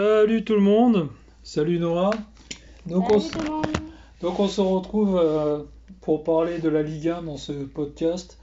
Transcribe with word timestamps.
Salut 0.00 0.44
tout 0.44 0.54
le 0.54 0.60
monde, 0.60 1.08
salut 1.42 1.80
Noah. 1.80 2.12
Donc 2.86 3.10
on, 3.12 3.18
Salut 3.18 3.32
tout 3.32 3.50
le 3.50 3.56
monde. 3.56 3.66
donc 4.22 4.38
on 4.38 4.46
se 4.46 4.60
retrouve 4.60 5.18
euh, 5.20 5.64
pour 6.02 6.22
parler 6.22 6.60
de 6.60 6.68
la 6.68 6.84
Ligue 6.84 7.08
1 7.08 7.22
dans 7.22 7.36
ce 7.36 7.50
podcast. 7.50 8.38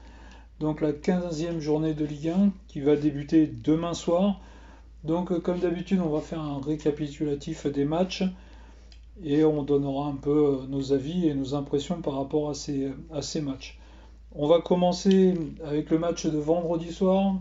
Donc 0.60 0.82
la 0.82 0.92
15e 0.92 1.58
journée 1.60 1.94
de 1.94 2.04
Ligue 2.04 2.28
1 2.28 2.52
qui 2.68 2.82
va 2.82 2.94
débuter 2.94 3.46
demain 3.46 3.94
soir. 3.94 4.38
Donc 5.02 5.32
euh, 5.32 5.40
comme 5.40 5.58
d'habitude 5.58 6.02
on 6.04 6.10
va 6.10 6.20
faire 6.20 6.42
un 6.42 6.60
récapitulatif 6.60 7.66
des 7.66 7.86
matchs 7.86 8.24
et 9.24 9.42
on 9.42 9.62
donnera 9.62 10.08
un 10.08 10.16
peu 10.16 10.58
euh, 10.60 10.66
nos 10.68 10.92
avis 10.92 11.26
et 11.26 11.32
nos 11.32 11.54
impressions 11.54 12.02
par 12.02 12.16
rapport 12.16 12.50
à 12.50 12.54
ces, 12.54 12.92
à 13.14 13.22
ces 13.22 13.40
matchs. 13.40 13.78
On 14.34 14.46
va 14.46 14.60
commencer 14.60 15.32
avec 15.64 15.88
le 15.88 15.98
match 15.98 16.26
de 16.26 16.36
vendredi 16.36 16.92
soir. 16.92 17.36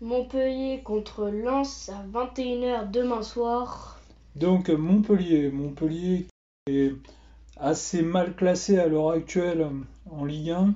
Montpellier 0.00 0.80
contre 0.82 1.26
Lens 1.28 1.90
à 1.90 2.02
21h 2.06 2.90
demain 2.90 3.22
soir. 3.22 4.00
Donc 4.34 4.70
Montpellier, 4.70 5.50
Montpellier 5.50 6.26
qui 6.66 6.78
est 6.78 6.94
assez 7.58 8.00
mal 8.00 8.34
classé 8.34 8.78
à 8.78 8.86
l'heure 8.86 9.10
actuelle 9.10 9.66
en 10.10 10.24
Ligue 10.24 10.50
1. 10.50 10.74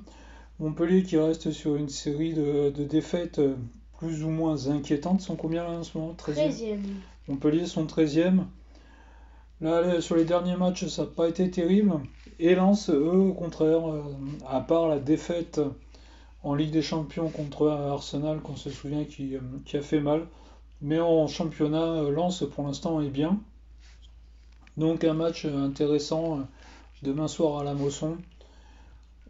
Montpellier 0.61 1.03
qui 1.03 1.17
reste 1.17 1.53
sur 1.53 1.77
une 1.77 1.89
série 1.89 2.35
de, 2.35 2.69
de 2.71 2.85
défaites 2.85 3.41
plus 3.99 4.25
ou 4.25 4.29
moins 4.29 4.69
inquiétantes. 4.69 5.23
Ils 5.23 5.25
sont 5.25 5.37
combien 5.37 5.65
là 5.65 5.71
en 5.71 5.83
ce 5.83 5.97
moment? 5.97 6.15
13e 6.19 6.51
13e. 6.51 6.79
Montpellier 7.29 7.67
sont 7.67 7.87
13e. 7.87 8.45
Là, 9.63 10.01
sur 10.03 10.17
les 10.17 10.25
derniers 10.25 10.57
matchs, 10.57 10.87
ça 10.89 11.03
n'a 11.03 11.09
pas 11.09 11.29
été 11.29 11.51
terrible. 11.51 11.93
Et 12.39 12.55
Lens, 12.55 12.91
eux, 12.91 13.09
au 13.09 13.33
contraire, 13.33 13.89
euh, 13.89 14.03
à 14.47 14.61
part 14.61 14.89
la 14.89 14.99
défaite 14.99 15.61
en 16.45 16.55
Ligue 16.55 16.71
des 16.71 16.83
Champions 16.83 17.31
contre 17.31 17.69
Arsenal, 17.69 18.41
qu'on 18.41 18.55
se 18.57 18.71
souvient 18.71 19.05
qui, 19.05 19.35
euh, 19.35 19.79
a 19.79 19.81
fait 19.81 20.01
mal. 20.01 20.27
Mais 20.83 21.01
en 21.01 21.27
championnat, 21.27 22.03
euh, 22.03 22.11
Lens 22.11 22.45
pour 22.55 22.67
l'instant 22.67 23.01
est 23.01 23.09
bien. 23.09 23.41
Donc 24.77 25.03
un 25.05 25.15
match 25.15 25.47
intéressant 25.47 26.39
euh, 26.39 26.43
demain 27.03 27.29
soir 27.29 27.61
à 27.61 27.65
la 27.65 27.73
Mosson, 27.73 28.19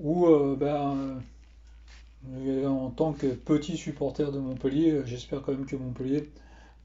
où 0.01 0.27
euh, 0.27 0.57
ben, 0.59 1.21
en 2.67 2.91
tant 2.91 3.13
que 3.13 3.29
petit 3.29 3.77
supporter 3.77 4.33
de 4.33 4.39
Montpellier, 4.39 5.03
j'espère 5.07 5.43
quand 5.43 5.53
même 5.53 5.67
que 5.67 5.77
Montpellier 5.77 6.31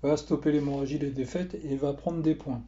va 0.04 0.16
stopper 0.16 0.52
l'hémorragie 0.52 1.00
des 1.00 1.12
défaites 1.12 1.56
et 1.64 1.76
va 1.76 1.94
prendre 1.94 2.22
des 2.22 2.36
points. 2.36 2.62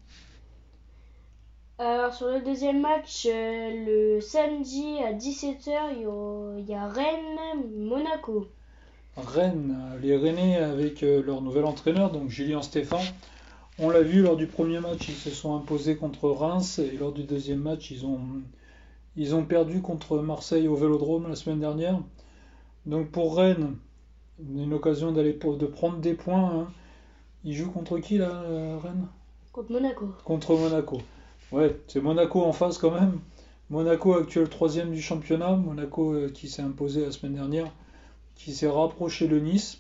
Alors 1.84 2.14
sur 2.14 2.28
le 2.28 2.42
deuxième 2.42 2.80
match, 2.80 3.26
euh, 3.28 4.16
le 4.16 4.22
samedi 4.22 5.00
à 5.04 5.14
17h, 5.14 5.72
il 5.96 6.02
y 6.04 6.06
a- 6.06 6.60
il 6.60 6.66
y 6.70 6.74
a 6.76 6.88
Rennes-Monaco. 6.88 8.46
Rennes, 9.18 9.76
euh, 9.96 10.00
les 10.00 10.16
Rennais 10.16 10.58
avec 10.58 11.02
euh, 11.02 11.24
leur 11.24 11.42
nouvel 11.42 11.66
entraîneur, 11.66 12.12
donc 12.12 12.30
Julien 12.30 12.62
Stéphan. 12.62 13.02
On 13.80 13.90
l'a 13.90 14.04
vu 14.04 14.22
lors 14.22 14.36
du 14.38 14.46
premier 14.46 14.80
match, 14.80 15.10
ils 15.10 15.16
se 15.16 15.32
sont 15.32 15.56
imposés 15.56 15.96
contre 15.98 16.30
Reims 16.30 16.78
et 16.78 16.98
lors 16.98 17.14
du 17.14 17.24
deuxième 17.24 17.62
match, 17.62 17.90
ils 17.90 18.06
ont, 18.06 18.20
ils 19.16 19.34
ont 19.34 19.44
perdu 19.44 19.82
contre 19.82 20.20
Marseille 20.20 20.68
au 20.68 20.76
Vélodrome 20.76 21.28
la 21.30 21.36
semaine 21.36 21.60
dernière. 21.62 21.98
Donc 22.86 23.10
pour 23.10 23.38
Rennes, 23.38 23.76
une 24.40 24.74
occasion 24.76 25.12
d'aller 25.12 25.34
de 25.34 25.66
prendre 25.66 25.98
des 25.98 26.14
points. 26.14 26.52
hein. 26.60 26.68
Ils 27.44 27.56
jouent 27.56 27.72
contre 27.72 27.98
qui 27.98 28.20
là, 28.20 28.44
Rennes? 28.84 29.08
Contre 29.52 29.72
Monaco. 29.72 30.06
Contre 30.24 30.56
Monaco. 30.56 31.00
Ouais, 31.52 31.78
c'est 31.88 32.00
Monaco 32.00 32.42
en 32.44 32.54
face 32.54 32.78
quand 32.78 32.92
même. 32.92 33.20
Monaco 33.70 34.14
actuel 34.14 34.50
troisième 34.50 34.92
du 34.92 35.02
championnat. 35.02 35.56
Monaco 35.56 36.14
euh, 36.14 36.30
qui 36.30 36.48
s'est 36.48 36.62
imposé 36.62 37.06
la 37.06 37.12
semaine 37.12 37.36
dernière, 37.36 37.72
qui 38.36 38.54
s'est 38.54 38.70
rapproché 38.70 39.28
de 39.28 39.40
Nice. 39.40 39.80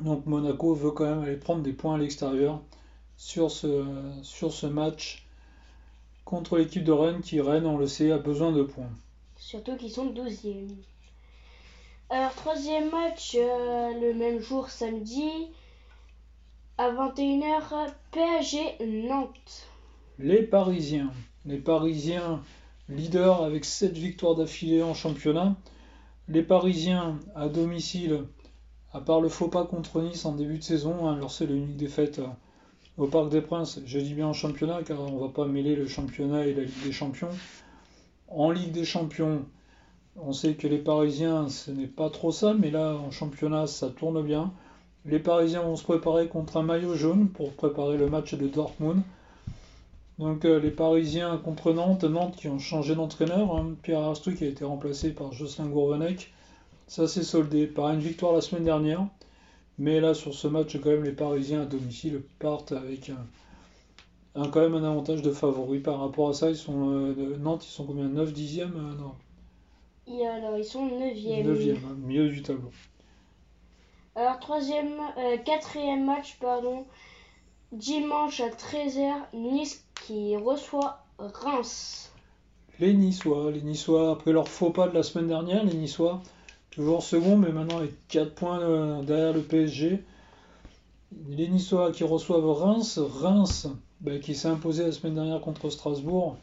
Donc 0.00 0.24
Monaco 0.26 0.74
veut 0.74 0.90
quand 0.90 1.04
même 1.04 1.22
aller 1.22 1.36
prendre 1.36 1.62
des 1.62 1.72
points 1.72 1.96
à 1.96 1.98
l'extérieur 1.98 2.60
sur 3.16 3.50
ce, 3.50 4.66
match 4.66 5.26
contre 6.24 6.56
l'équipe 6.56 6.82
de 6.82 6.92
Rennes 6.92 7.20
qui, 7.20 7.40
Rennes, 7.40 7.66
on 7.66 7.76
le 7.76 7.86
sait, 7.86 8.10
a 8.10 8.18
besoin 8.18 8.52
de 8.52 8.62
points. 8.62 8.90
Surtout 9.36 9.76
qu'ils 9.76 9.92
sont 9.92 10.12
12e. 10.12 10.68
Alors 12.08 12.34
troisième 12.34 12.90
match, 12.90 13.36
euh, 13.38 14.00
le 14.00 14.14
même 14.14 14.40
jour 14.40 14.70
samedi 14.70 15.30
à 16.78 16.90
21h, 16.90 17.92
PSG 18.10 18.78
Nantes. 19.08 19.71
Les 20.22 20.44
Parisiens. 20.44 21.10
Les 21.46 21.58
Parisiens 21.58 22.42
leaders 22.88 23.42
avec 23.42 23.64
7 23.64 23.98
victoires 23.98 24.36
d'affilée 24.36 24.80
en 24.80 24.94
championnat. 24.94 25.56
Les 26.28 26.44
Parisiens 26.44 27.18
à 27.34 27.48
domicile, 27.48 28.20
à 28.92 29.00
part 29.00 29.20
le 29.20 29.28
faux 29.28 29.48
pas 29.48 29.64
contre 29.64 30.00
Nice 30.00 30.24
en 30.24 30.36
début 30.36 30.58
de 30.58 30.62
saison, 30.62 31.08
hein, 31.08 31.16
leur 31.16 31.32
c'est 31.32 31.46
l'unique 31.46 31.76
défaite 31.76 32.20
euh, 32.20 32.28
au 32.98 33.08
Parc 33.08 33.30
des 33.30 33.40
Princes. 33.40 33.80
Je 33.84 33.98
dis 33.98 34.14
bien 34.14 34.28
en 34.28 34.32
championnat 34.32 34.84
car 34.84 35.00
on 35.00 35.18
va 35.18 35.28
pas 35.28 35.44
mêler 35.46 35.74
le 35.74 35.88
championnat 35.88 36.46
et 36.46 36.54
la 36.54 36.62
Ligue 36.62 36.84
des 36.84 36.92
Champions. 36.92 37.34
En 38.28 38.52
Ligue 38.52 38.70
des 38.70 38.84
Champions, 38.84 39.44
on 40.14 40.32
sait 40.32 40.54
que 40.54 40.68
les 40.68 40.78
Parisiens, 40.78 41.48
ce 41.48 41.72
n'est 41.72 41.88
pas 41.88 42.10
trop 42.10 42.30
ça, 42.30 42.54
mais 42.54 42.70
là 42.70 42.94
en 42.94 43.10
championnat, 43.10 43.66
ça 43.66 43.88
tourne 43.88 44.22
bien. 44.22 44.52
Les 45.04 45.18
Parisiens 45.18 45.62
vont 45.62 45.74
se 45.74 45.82
préparer 45.82 46.28
contre 46.28 46.58
un 46.58 46.62
maillot 46.62 46.94
jaune 46.94 47.28
pour 47.28 47.54
préparer 47.54 47.96
le 47.96 48.08
match 48.08 48.34
de 48.34 48.46
Dortmund. 48.46 49.02
Donc 50.18 50.46
euh, 50.46 50.58
les 50.58 50.70
Parisiens 50.70 51.36
contre 51.36 51.70
Nantes, 51.74 52.04
Nantes 52.04 52.34
qui 52.36 52.48
ont 52.48 52.58
changé 52.58 52.94
d'entraîneur, 52.94 53.54
hein. 53.54 53.74
Pierre 53.82 54.00
Arstoux 54.00 54.34
qui 54.34 54.44
a 54.44 54.48
été 54.48 54.64
remplacé 54.64 55.10
par 55.12 55.32
Jocelyn 55.34 55.68
Gourvenec. 55.68 56.32
Ça 56.88 57.08
s'est 57.08 57.24
soldé 57.24 57.66
par 57.66 57.90
une 57.92 58.00
victoire 58.00 58.32
la 58.34 58.40
semaine 58.42 58.64
dernière. 58.64 59.06
Mais 59.78 60.00
là 60.00 60.14
sur 60.14 60.34
ce 60.34 60.48
match 60.48 60.76
quand 60.80 60.90
même 60.90 61.04
les 61.04 61.12
Parisiens 61.12 61.62
à 61.62 61.66
domicile 61.66 62.22
partent 62.40 62.72
avec 62.72 63.10
un, 63.10 63.26
un- 64.34 64.48
quand 64.48 64.60
même 64.60 64.74
un 64.74 64.84
avantage 64.84 65.22
de 65.22 65.30
favori 65.30 65.78
par 65.80 65.98
rapport 66.00 66.28
à 66.28 66.34
ça. 66.34 66.50
Ils 66.50 66.56
sont 66.56 66.90
euh, 66.90 67.36
Nantes 67.38 67.64
ils 67.66 67.70
sont 67.72 67.86
combien? 67.86 68.08
9 68.08 68.32
dixièmes 68.34 68.74
euh, 68.76 68.94
Non, 69.00 69.14
Et 70.06 70.24
alors 70.28 70.56
ils 70.56 70.64
sont 70.64 70.86
9e. 70.86 71.44
9e, 71.44 71.84
hein, 71.86 71.94
milieu 71.96 72.28
du 72.28 72.42
tableau. 72.42 72.70
Alors 74.14 74.38
troisième, 74.40 75.00
euh, 75.18 75.36
quatrième 75.38 76.04
match, 76.06 76.38
pardon, 76.40 76.86
dimanche 77.72 78.40
à 78.40 78.50
13h, 78.50 79.12
Nice 79.32 79.84
qui 80.06 80.36
reçoit 80.36 81.04
Reims. 81.18 82.12
Les 82.78 82.92
Niçois, 82.92 83.50
les 83.50 83.62
Niçois, 83.62 84.12
après 84.12 84.32
leur 84.32 84.48
faux 84.48 84.70
pas 84.70 84.88
de 84.88 84.94
la 84.94 85.02
semaine 85.02 85.28
dernière, 85.28 85.64
les 85.64 85.74
Niçois, 85.74 86.20
toujours 86.70 87.02
second, 87.02 87.36
mais 87.36 87.50
maintenant 87.50 87.78
avec 87.78 87.92
4 88.08 88.34
points 88.34 88.60
euh, 88.60 89.02
derrière 89.02 89.32
le 89.32 89.40
PSG. 89.40 90.02
Les 91.28 91.48
Niçois 91.48 91.92
qui 91.92 92.04
reçoivent 92.04 92.50
Reims, 92.50 92.98
Reims 92.98 93.68
ben, 94.00 94.20
qui 94.20 94.34
s'est 94.34 94.48
imposé 94.48 94.84
la 94.84 94.92
semaine 94.92 95.14
dernière 95.14 95.40
contre 95.40 95.70
Strasbourg, 95.70 96.36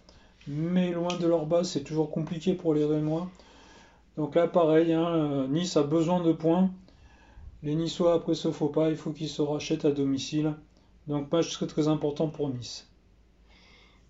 mais 0.48 0.92
loin 0.92 1.16
de 1.18 1.28
leur 1.28 1.46
base, 1.46 1.70
c'est 1.70 1.84
toujours 1.84 2.10
compliqué 2.10 2.54
pour 2.54 2.74
les 2.74 2.86
Rémois. 2.86 3.28
Donc 4.18 4.36
là, 4.36 4.48
pareil, 4.48 4.94
hein, 4.94 5.08
euh, 5.08 5.48
Nice 5.48 5.78
a 5.78 5.84
besoin 5.84 6.22
de 6.22 6.32
points. 6.32 6.72
Les 7.62 7.76
Niçois, 7.76 8.14
après 8.14 8.34
ce 8.34 8.52
faux 8.52 8.70
pas, 8.70 8.90
il 8.90 8.96
faut 8.96 9.12
qu'ils 9.12 9.30
se 9.30 9.42
rachètent 9.42 9.86
à 9.86 9.92
domicile. 9.92 10.54
Donc 11.08 11.32
match 11.32 11.52
très 11.52 11.68
très 11.68 11.88
important 11.88 12.28
pour 12.28 12.50
Nice. 12.50 12.88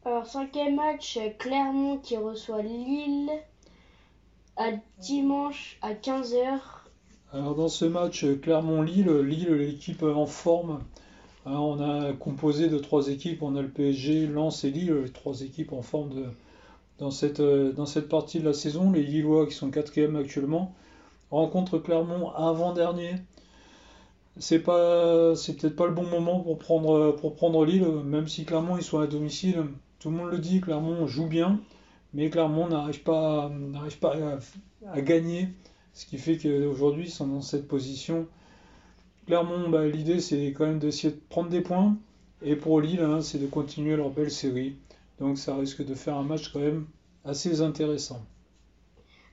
Alors 0.05 0.25
cinquième 0.25 0.75
match, 0.75 1.19
Clermont 1.37 1.97
qui 1.97 2.17
reçoit 2.17 2.61
Lille 2.61 3.29
à 4.57 4.71
dimanche 4.99 5.77
à 5.81 5.93
15h. 5.93 6.59
Alors 7.31 7.55
dans 7.55 7.67
ce 7.67 7.85
match 7.85 8.25
Clermont-Lille, 8.41 9.09
Lille 9.09 9.53
l'équipe 9.53 10.03
en 10.03 10.25
forme. 10.25 10.81
Hein, 11.45 11.57
on 11.57 11.79
a 11.79 12.13
composé 12.13 12.67
de 12.67 12.77
trois 12.77 13.07
équipes, 13.07 13.41
on 13.41 13.55
a 13.55 13.61
le 13.61 13.69
PSG, 13.69 14.27
Lens 14.27 14.63
et 14.63 14.71
Lille, 14.71 14.93
les 15.03 15.09
trois 15.09 15.41
équipes 15.41 15.73
en 15.73 15.81
forme 15.81 16.09
de, 16.09 16.25
dans, 16.99 17.11
cette, 17.11 17.39
euh, 17.39 17.71
dans 17.71 17.85
cette 17.85 18.09
partie 18.09 18.39
de 18.39 18.45
la 18.45 18.53
saison. 18.53 18.91
Les 18.91 19.03
Lillois 19.03 19.47
qui 19.47 19.53
sont 19.53 19.71
quatrième 19.71 20.15
actuellement 20.15 20.75
rencontrent 21.31 21.77
Clermont 21.77 22.31
avant-dernier. 22.31 23.15
C'est 24.37 24.59
pas, 24.59 25.35
c'est 25.35 25.55
peut-être 25.57 25.75
pas 25.75 25.87
le 25.87 25.93
bon 25.93 26.05
moment 26.05 26.39
pour 26.39 26.57
prendre, 26.59 27.11
pour 27.11 27.65
Lille, 27.65 27.85
même 28.05 28.27
si 28.27 28.45
Clermont 28.45 28.77
ils 28.77 28.83
sont 28.83 28.99
à 28.99 29.07
domicile. 29.07 29.65
Tout 29.99 30.11
le 30.11 30.17
monde 30.17 30.31
le 30.31 30.39
dit, 30.39 30.61
Clermont 30.61 31.07
joue 31.07 31.27
bien, 31.27 31.59
mais 32.13 32.29
Clermont 32.29 32.67
n'arrive 32.67 33.03
pas, 33.03 33.49
n'arrive 33.49 33.99
pas 33.99 34.15
à, 34.15 34.39
à 34.93 35.01
gagner. 35.01 35.49
Ce 35.93 36.05
qui 36.05 36.17
fait 36.17 36.37
qu'aujourd'hui, 36.37 37.05
ils 37.05 37.11
sont 37.11 37.27
dans 37.27 37.41
cette 37.41 37.67
position. 37.67 38.27
Clermont, 39.25 39.69
bah, 39.69 39.85
l'idée, 39.85 40.21
c'est 40.21 40.47
quand 40.47 40.65
même 40.65 40.79
d'essayer 40.79 41.13
de 41.13 41.19
prendre 41.29 41.49
des 41.49 41.61
points. 41.61 41.97
Et 42.41 42.55
pour 42.55 42.79
Lille, 42.79 43.01
hein, 43.01 43.21
c'est 43.21 43.39
de 43.39 43.47
continuer 43.47 43.97
leur 43.97 44.09
belle 44.11 44.31
série. 44.31 44.77
Donc 45.19 45.37
ça 45.37 45.55
risque 45.55 45.85
de 45.85 45.93
faire 45.93 46.15
un 46.15 46.23
match 46.23 46.53
quand 46.53 46.59
même 46.59 46.85
assez 47.25 47.61
intéressant. 47.61 48.21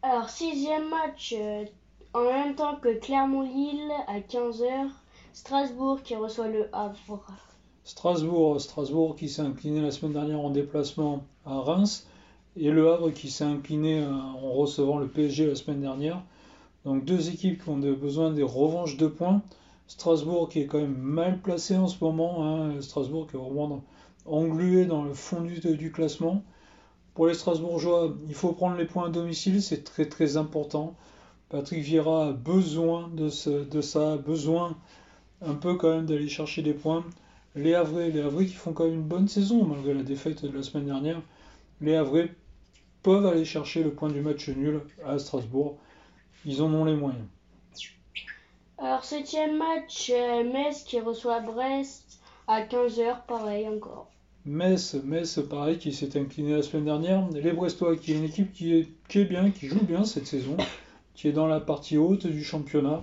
Alors 0.03 0.29
sixième 0.29 0.89
match, 0.89 1.35
euh, 1.39 1.65
en 2.15 2.25
même 2.25 2.55
temps 2.55 2.77
que 2.77 2.99
Clermont-Lille 2.99 3.91
à 4.07 4.21
15h, 4.21 4.89
Strasbourg 5.33 6.03
qui 6.03 6.17
reçoit 6.17 6.49
le 6.49 6.69
Havre. 6.73 7.25
Strasbourg, 7.85 8.61
Strasbourg 8.61 9.17
qui 9.17 9.29
s'est 9.29 9.43
incliné 9.43 9.81
la 9.81 9.91
semaine 9.91 10.13
dernière 10.13 10.41
en 10.41 10.51
déplacement 10.51 11.25
à 11.45 11.61
Reims. 11.61 12.07
Et 12.57 12.71
Le 12.71 12.91
Havre 12.91 13.11
qui 13.11 13.31
s'est 13.31 13.45
incliné 13.45 14.01
euh, 14.01 14.11
en 14.11 14.53
recevant 14.53 14.99
le 14.99 15.09
PSG 15.09 15.47
la 15.47 15.55
semaine 15.55 15.83
dernière. 15.83 16.23
Donc 16.85 17.05
deux 17.05 17.29
équipes 17.29 17.63
qui 17.63 17.69
ont 17.69 17.77
besoin 17.77 18.31
des 18.31 18.43
revanches 18.43 18.97
de 18.97 19.07
points. 19.07 19.43
Strasbourg 19.89 20.49
qui 20.49 20.61
est 20.61 20.67
quand 20.67 20.81
même 20.81 20.97
mal 20.97 21.41
placé 21.41 21.77
en 21.77 21.87
ce 21.87 22.03
moment. 22.03 22.45
Hein. 22.45 22.81
Strasbourg 22.81 23.27
qui 23.31 23.37
est 23.37 23.39
vraiment 23.39 23.85
englué 24.25 24.87
dans 24.87 25.05
le 25.05 25.13
fond 25.13 25.43
du, 25.43 25.61
du 25.61 25.93
classement. 25.93 26.43
Pour 27.15 27.27
les 27.27 27.35
Strasbourgeois, 27.35 28.15
il 28.29 28.35
faut 28.35 28.53
prendre 28.53 28.77
les 28.77 28.85
points 28.85 29.07
à 29.07 29.11
domicile, 29.11 29.63
c'est 29.63 29.85
très 29.85 30.07
très 30.07 30.37
important. 30.37 30.95
Patrick 31.49 31.83
Vieira 31.83 32.29
a 32.29 32.33
besoin 32.33 33.09
de, 33.09 33.65
de 33.65 33.81
ça, 33.81 34.17
besoin 34.17 34.77
un 35.43 35.55
peu 35.55 35.77
quand 35.77 35.91
même 35.91 36.07
d'aller 36.07 36.29
chercher 36.29 36.63
des 36.63 36.75
points. 36.75 37.05
Les 37.55 37.75
Havrais, 37.75 38.11
les 38.11 38.21
Havrais 38.21 38.47
qui 38.47 38.55
font 38.55 38.73
quand 38.73 38.85
même 38.85 38.95
une 38.95 39.03
bonne 39.03 39.29
saison 39.29 39.65
malgré 39.65 39.95
la 39.95 40.03
défaite 40.03 40.45
de 40.45 40.57
la 40.57 40.63
semaine 40.63 40.87
dernière. 40.87 41.23
Les 41.81 41.95
Havrais 41.95 42.31
peuvent 43.03 43.27
aller 43.27 43.45
chercher 43.45 43.85
le 43.85 43.93
point 43.93 44.11
du 44.11 44.21
match 44.21 44.49
nul 44.49 44.81
à 45.05 45.19
Strasbourg. 45.19 45.79
Ils 46.45 46.63
en 46.63 46.73
ont 46.75 46.85
les 46.85 46.97
moyens. 46.97 47.25
Alors, 48.79 49.05
septième 49.05 49.57
match, 49.57 50.11
euh, 50.13 50.45
Metz 50.45 50.83
qui 50.83 51.01
reçoit 51.01 51.41
Brest 51.41 52.21
à 52.47 52.63
15h, 52.63 53.25
pareil 53.27 53.69
encore. 53.69 54.11
Metz, 54.45 54.95
Metz, 55.03 55.41
pareil, 55.49 55.79
qui 55.79 55.93
s'est 55.93 56.19
incliné 56.19 56.57
la 56.57 56.63
semaine 56.63 56.85
dernière. 56.85 57.27
Les 57.31 57.53
Brestois, 57.53 57.97
qui 57.97 58.13
est 58.13 58.17
une 58.17 58.25
équipe 58.25 58.53
qui 58.53 58.75
est, 58.75 58.89
qui 59.09 59.21
est 59.21 59.25
bien, 59.25 59.51
qui 59.51 59.69
joue 59.69 59.83
bien 59.83 60.05
cette 60.05 60.27
saison, 60.27 60.57
qui 61.17 61.29
est 61.29 61.33
dans 61.33 61.49
la 61.49 61.59
partie 61.61 61.97
haute 61.97 62.27
du 62.27 62.45
championnat. 62.45 63.03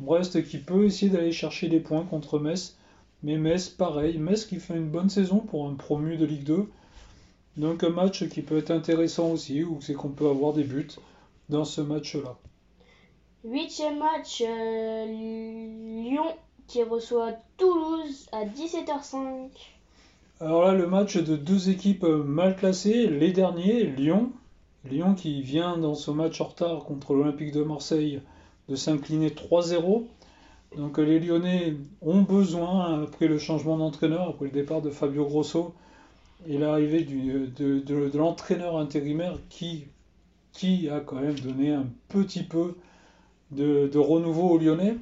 Brest 0.00 0.42
qui 0.44 0.58
peut 0.58 0.86
essayer 0.86 1.10
d'aller 1.10 1.30
chercher 1.30 1.68
des 1.68 1.78
points 1.78 2.02
contre 2.02 2.40
Metz. 2.40 2.76
Mais 3.22 3.36
Metz, 3.36 3.68
pareil, 3.68 4.18
Metz 4.18 4.44
qui 4.44 4.58
fait 4.58 4.74
une 4.74 4.88
bonne 4.88 5.10
saison 5.10 5.38
pour 5.38 5.68
un 5.68 5.74
promu 5.74 6.16
de 6.16 6.24
Ligue 6.24 6.44
2. 6.44 6.66
Donc 7.56 7.84
un 7.84 7.90
match 7.90 8.28
qui 8.28 8.42
peut 8.42 8.58
être 8.58 8.72
intéressant 8.72 9.30
aussi, 9.30 9.62
où 9.62 9.78
c'est 9.80 9.94
qu'on 9.94 10.08
peut 10.08 10.28
avoir 10.28 10.52
des 10.52 10.64
buts 10.64 10.88
dans 11.48 11.64
ce 11.64 11.80
match-là. 11.80 12.36
Huitième 13.44 13.98
match, 13.98 14.42
euh, 14.44 15.04
Lyon 15.06 16.24
qui 16.66 16.82
reçoit 16.82 17.34
Toulouse 17.58 18.26
à 18.32 18.44
17h05. 18.46 19.50
Alors 20.40 20.64
là, 20.64 20.72
le 20.72 20.88
match 20.88 21.16
de 21.16 21.36
deux 21.36 21.68
équipes 21.68 22.04
mal 22.04 22.56
classées, 22.56 23.06
les 23.06 23.32
derniers, 23.32 23.84
Lyon. 23.84 24.32
Lyon 24.90 25.14
qui 25.14 25.40
vient 25.40 25.78
dans 25.78 25.94
ce 25.94 26.10
match 26.10 26.40
en 26.40 26.44
retard 26.44 26.84
contre 26.84 27.14
l'Olympique 27.14 27.52
de 27.52 27.62
Marseille 27.62 28.20
de 28.68 28.76
s'incliner 28.76 29.30
3-0. 29.30 30.04
Donc 30.76 30.98
les 30.98 31.20
Lyonnais 31.20 31.76
ont 32.02 32.22
besoin, 32.22 33.02
après 33.02 33.28
le 33.28 33.38
changement 33.38 33.78
d'entraîneur, 33.78 34.28
après 34.28 34.46
le 34.46 34.50
départ 34.50 34.82
de 34.82 34.90
Fabio 34.90 35.24
Grosso 35.24 35.74
et 36.46 36.58
l'arrivée 36.58 37.04
de, 37.04 37.80
de, 37.80 38.18
l'entraîneur 38.18 38.76
intérimaire 38.76 39.38
qui, 39.48 39.86
a 40.90 41.00
quand 41.00 41.16
même 41.16 41.38
donné 41.38 41.72
un 41.72 41.86
petit 42.08 42.42
peu 42.42 42.74
de, 43.52 43.88
de 43.88 43.98
renouveau 43.98 44.50
aux 44.50 44.58
Lyonnais. 44.58 44.96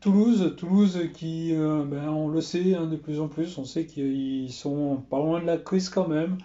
Toulouse, 0.00 0.54
Toulouse 0.56 0.98
qui, 1.14 1.54
euh, 1.54 1.84
ben, 1.84 2.08
on 2.08 2.28
le 2.28 2.40
sait 2.40 2.74
hein, 2.74 2.86
de 2.86 2.96
plus 2.96 3.20
en 3.20 3.28
plus, 3.28 3.58
on 3.58 3.64
sait 3.64 3.84
qu'ils 3.84 4.52
sont 4.52 5.02
pas 5.10 5.18
loin 5.18 5.40
de 5.40 5.46
la 5.46 5.58
crise 5.58 5.88
quand 5.88 6.08
même. 6.08 6.38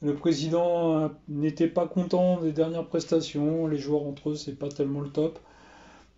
Le 0.00 0.14
président 0.14 0.98
euh, 0.98 1.08
n'était 1.28 1.66
pas 1.66 1.86
content 1.86 2.40
des 2.40 2.52
dernières 2.52 2.86
prestations, 2.86 3.66
les 3.66 3.78
joueurs 3.78 4.04
entre 4.04 4.30
eux 4.30 4.34
c'est 4.36 4.58
pas 4.58 4.68
tellement 4.68 5.00
le 5.00 5.10
top. 5.10 5.38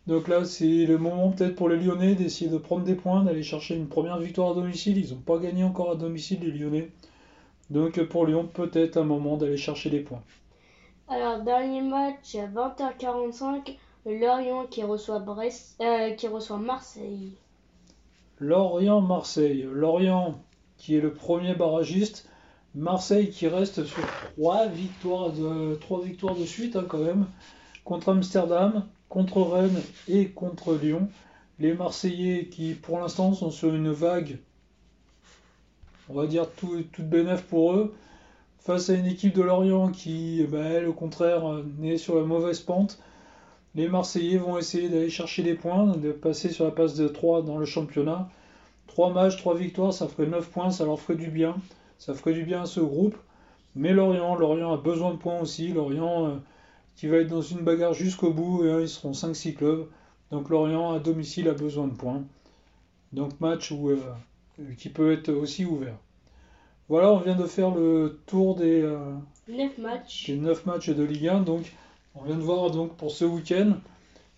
Donc 0.07 0.29
là 0.29 0.45
c'est 0.45 0.87
le 0.87 0.99
moment 0.99 1.31
peut-être 1.31 1.55
pour 1.55 1.69
les 1.69 1.77
Lyonnais 1.77 2.15
d'essayer 2.15 2.51
de 2.51 2.59
prendre 2.59 2.85
des 2.85 2.95
points, 2.95 3.25
d'aller 3.25 3.43
chercher 3.43 3.77
une 3.77 3.89
première 3.89 4.19
victoire 4.19 4.51
à 4.51 4.55
domicile. 4.55 4.99
Ils 4.99 5.15
n'ont 5.15 5.21
pas 5.21 5.39
gagné 5.39 5.65
encore 5.65 5.91
à 5.91 5.97
domicile 5.97 6.41
les 6.41 6.51
Lyonnais. 6.51 6.91
Donc 7.71 8.03
pour 8.05 8.27
Lyon 8.27 8.49
peut-être 8.53 8.97
un 8.97 9.05
moment 9.05 9.37
d'aller 9.37 9.57
chercher 9.57 9.91
des 9.91 10.01
points. 10.01 10.23
Alors 11.09 11.43
dernier 11.43 11.83
match 11.83 12.35
à 12.35 12.47
20h45. 12.47 13.77
Lorient 14.07 14.67
qui 14.67 14.83
reçoit, 14.83 15.19
Brest, 15.19 15.77
euh, 15.83 16.13
qui 16.13 16.27
reçoit 16.27 16.57
Marseille. 16.57 17.37
Lorient-Marseille. 18.39 19.69
Lorient 19.71 20.41
qui 20.79 20.97
est 20.97 21.01
le 21.01 21.13
premier 21.13 21.55
barragiste. 21.55 22.29
Marseille 22.75 23.31
qui 23.31 23.49
reste 23.49 23.85
sur 23.85 24.03
trois 24.37 24.69
victoires 24.69 25.31
de, 25.31 26.45
suite 26.45 26.77
hein, 26.77 26.85
quand 26.89 26.99
même. 26.99 27.27
Contre 27.85 28.11
Amsterdam, 28.11 28.87
contre 29.09 29.43
Rennes 29.43 29.83
et 30.09 30.29
contre 30.29 30.75
Lyon. 30.75 31.09
Les 31.59 31.75
Marseillais 31.75 32.47
qui 32.47 32.75
pour 32.75 33.01
l'instant 33.01 33.35
sont 33.35 33.51
sur 33.51 33.75
une 33.75 33.91
vague, 33.91 34.39
on 36.09 36.15
va 36.15 36.27
dire 36.27 36.49
tout, 36.49 36.83
toute 36.93 37.07
bénéf 37.07 37.43
pour 37.43 37.75
eux, 37.75 37.95
face 38.61 38.89
à 38.89 38.95
une 38.95 39.07
équipe 39.07 39.35
de 39.35 39.43
Lorient 39.43 39.91
qui, 39.91 40.45
bah, 40.45 40.63
elle, 40.63 40.87
au 40.87 40.93
contraire, 40.93 41.43
n'est 41.79 41.99
sur 41.99 42.15
la 42.15 42.23
mauvaise 42.23 42.61
pente. 42.61 43.01
Les 43.75 43.89
Marseillais 43.89 44.39
vont 44.39 44.59
essayer 44.59 44.89
d'aller 44.89 45.11
chercher 45.11 45.43
des 45.43 45.55
points, 45.55 45.97
de 45.97 46.13
passer 46.13 46.51
sur 46.51 46.65
la 46.65 46.71
passe 46.71 46.95
de 46.95 47.09
3 47.09 47.43
dans 47.43 47.59
le 47.59 47.67
championnat. 47.67 48.29
3 48.87 49.13
matchs, 49.13 49.37
3 49.39 49.57
victoires, 49.57 49.93
ça 49.93 50.09
ferait 50.09 50.27
9 50.27 50.49
points, 50.51 50.71
ça 50.71 50.85
leur 50.85 51.01
ferait 51.01 51.19
du 51.19 51.31
bien. 51.31 51.57
Ça 52.01 52.15
ferait 52.15 52.33
du 52.33 52.45
bien 52.45 52.63
à 52.63 52.67
ce 52.67 52.81
groupe. 52.81 53.15
Mais 53.77 53.93
Lorient, 53.93 54.35
Lorient 54.35 54.73
a 54.73 54.79
besoin 54.79 55.13
de 55.13 55.19
points 55.19 55.39
aussi. 55.39 55.69
Lorient 55.69 56.29
euh, 56.29 56.37
qui 56.97 57.07
va 57.07 57.19
être 57.19 57.29
dans 57.29 57.43
une 57.43 57.61
bagarre 57.61 57.93
jusqu'au 57.93 58.33
bout. 58.33 58.65
Et, 58.65 58.83
ils 58.83 58.89
seront 58.89 59.13
5-6 59.13 59.55
clubs. 59.55 59.87
Donc 60.31 60.49
Lorient 60.49 60.93
à 60.93 60.99
domicile 60.99 61.47
a 61.49 61.53
besoin 61.53 61.89
de 61.89 61.93
points. 61.93 62.25
Donc 63.13 63.39
match 63.41 63.71
où, 63.71 63.91
euh, 63.91 64.01
qui 64.79 64.89
peut 64.89 65.13
être 65.13 65.29
aussi 65.31 65.67
ouvert. 65.67 65.95
Voilà, 66.89 67.13
on 67.13 67.19
vient 67.19 67.37
de 67.37 67.45
faire 67.45 67.71
le 67.71 68.19
tour 68.27 68.57
des, 68.57 68.81
9 68.81 68.93
euh, 69.79 69.83
matchs. 69.83 70.31
des 70.31 70.37
9 70.37 70.65
matchs 70.65 70.89
de 70.89 71.05
Ligue 71.05 71.29
1. 71.29 71.41
Donc 71.43 71.71
on 72.15 72.23
vient 72.25 72.37
de 72.37 72.43
voir 72.43 72.71
donc 72.71 72.97
pour 72.97 73.11
ce 73.11 73.27
week-end. 73.27 73.75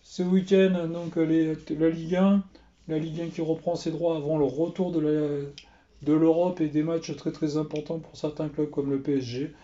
Ce 0.02 0.24
week-end, 0.24 0.88
donc 0.88 1.14
les, 1.14 1.56
la 1.78 1.90
Ligue 1.90 2.16
1, 2.16 2.42
la 2.88 2.98
Ligue 2.98 3.20
1 3.20 3.28
qui 3.28 3.40
reprend 3.40 3.76
ses 3.76 3.92
droits 3.92 4.16
avant 4.16 4.36
le 4.36 4.46
retour 4.46 4.90
de 4.90 5.52
de 6.02 6.12
l'Europe 6.12 6.60
et 6.60 6.68
des 6.68 6.82
matchs 6.82 7.14
très 7.16 7.32
très 7.32 7.56
importants 7.56 7.98
pour 7.98 8.16
certains 8.16 8.48
clubs 8.48 8.70
comme 8.70 8.90
le 8.90 9.00
PSG. 9.00 9.54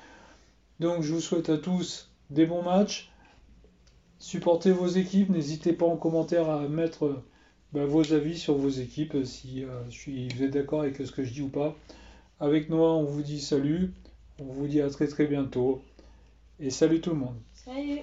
Donc 0.81 1.03
je 1.03 1.13
vous 1.13 1.21
souhaite 1.21 1.49
à 1.49 1.59
tous 1.59 2.11
des 2.31 2.47
bons 2.47 2.63
matchs. 2.63 3.11
Supportez 4.19 4.73
vos 4.73 4.89
équipes, 4.89 5.31
n'hésitez 5.31 5.73
pas 5.73 5.87
en 5.87 5.97
commentaire 5.97 6.49
à 6.49 6.69
mettre 6.69 7.23
bah, 7.73 7.85
vos 7.85 8.13
avis 8.13 8.39
sur 8.39 8.55
vos 8.55 8.69
équipes, 8.69 9.17
si 9.25 9.65
euh, 9.65 9.83
vous 10.35 10.43
êtes 10.43 10.51
d'accord 10.51 10.83
avec 10.83 10.97
ce 10.97 11.13
que 11.13 11.25
je 11.25 11.33
dis 11.33 11.43
ou 11.43 11.49
pas. 11.49 11.77
Avec 12.41 12.71
Noah, 12.71 12.95
on 12.95 13.05
vous 13.05 13.23
dit 13.23 13.41
salut, 13.41 13.93
on 14.41 14.45
vous 14.45 14.67
dit 14.69 14.81
à 14.81 14.91
très 14.91 15.09
très 15.09 15.27
bientôt, 15.27 15.83
et 16.61 16.71
salut 16.71 17.01
tout 17.01 17.11
le 17.11 17.17
monde. 17.17 17.37
Salut 17.55 18.01